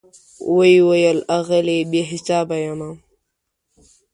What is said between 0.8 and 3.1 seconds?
ویل آغلې, بي حساب یمه